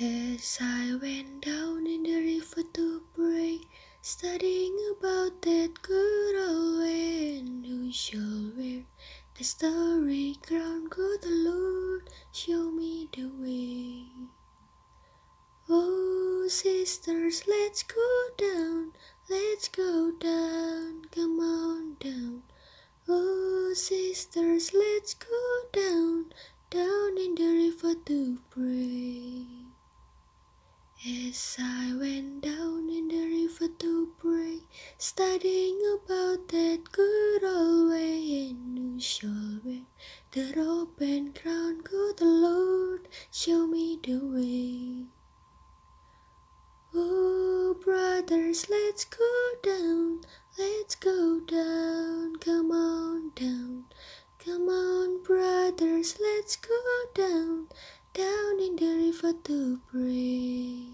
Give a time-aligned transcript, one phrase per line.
[0.00, 3.60] As I went down in the river to pray,
[4.02, 8.82] studying about that good old land who shall wear
[9.38, 14.06] the starry crown, good the Lord show me the way.
[15.68, 18.94] Oh, sisters, let's go down,
[19.30, 22.42] let's go down, come on down.
[23.08, 25.33] Oh, sisters, let's go
[31.14, 34.58] As I went down in the river to pray,
[34.98, 39.82] studying about that good old way, and shall wear
[40.32, 45.06] the and crown, good Lord, show me the way.
[46.92, 50.22] Oh, brothers, let's go down,
[50.58, 53.84] let's go down, come on down.
[54.44, 56.80] Come on, brothers, let's go
[57.14, 57.68] down,
[58.14, 60.93] down in the river to pray.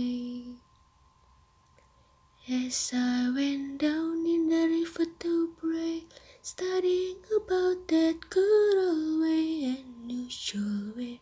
[2.53, 6.03] As I went down in the river to pray,
[6.41, 11.19] studying about that good old way, and you shall wear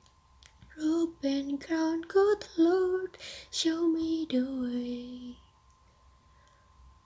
[0.75, 3.15] robe and crown, good Lord,
[3.51, 5.37] show me the way.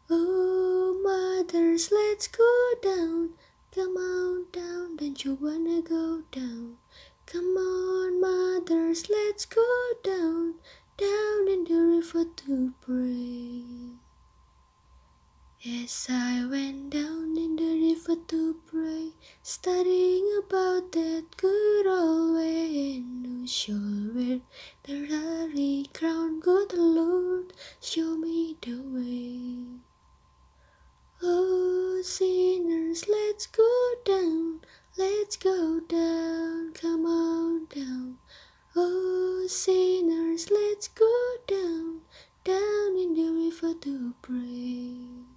[0.09, 3.31] Oh, mothers, let's go down,
[3.75, 6.77] come on down, don't you wanna go down?
[7.25, 9.67] Come on, mothers, let's go
[10.01, 10.53] down,
[10.95, 14.02] down in the river to pray.
[15.65, 22.97] As I went down in the river to pray, studying about that good old way,
[22.97, 24.41] and who shall wear
[24.83, 29.79] the starry crown, good Lord, show me the way.
[31.23, 34.59] Oh, sinners, let's go down,
[34.97, 38.17] let's go down, come on down.
[38.75, 42.01] Oh, sinners, let's go down,
[42.43, 45.32] down in the river to pray.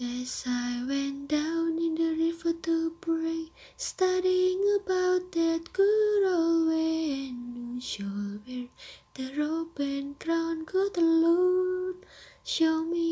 [0.00, 7.30] As I went down in the river to pray, studying about that good old way
[7.30, 8.68] and shore where
[9.14, 11.96] the rope and crown God alone
[12.44, 13.07] show me